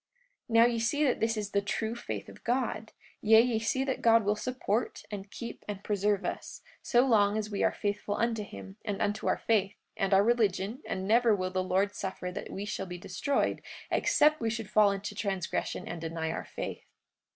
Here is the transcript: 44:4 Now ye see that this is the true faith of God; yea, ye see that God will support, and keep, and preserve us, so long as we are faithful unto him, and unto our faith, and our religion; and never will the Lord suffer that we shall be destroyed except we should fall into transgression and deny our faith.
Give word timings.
44:4 0.49 0.55
Now 0.55 0.65
ye 0.65 0.79
see 0.79 1.03
that 1.03 1.19
this 1.19 1.37
is 1.37 1.51
the 1.51 1.61
true 1.61 1.93
faith 1.93 2.27
of 2.27 2.43
God; 2.43 2.91
yea, 3.21 3.39
ye 3.39 3.59
see 3.59 3.83
that 3.83 4.01
God 4.01 4.25
will 4.25 4.35
support, 4.35 5.03
and 5.11 5.29
keep, 5.29 5.63
and 5.67 5.83
preserve 5.83 6.25
us, 6.25 6.63
so 6.81 7.05
long 7.05 7.37
as 7.37 7.51
we 7.51 7.61
are 7.61 7.71
faithful 7.71 8.15
unto 8.15 8.41
him, 8.41 8.77
and 8.83 8.99
unto 8.99 9.27
our 9.27 9.37
faith, 9.37 9.75
and 9.95 10.11
our 10.11 10.23
religion; 10.23 10.81
and 10.87 11.07
never 11.07 11.35
will 11.35 11.51
the 11.51 11.61
Lord 11.63 11.93
suffer 11.93 12.31
that 12.31 12.49
we 12.49 12.65
shall 12.65 12.87
be 12.87 12.97
destroyed 12.97 13.61
except 13.91 14.41
we 14.41 14.49
should 14.49 14.71
fall 14.71 14.89
into 14.91 15.13
transgression 15.13 15.87
and 15.87 16.01
deny 16.01 16.31
our 16.31 16.45
faith. 16.45 16.87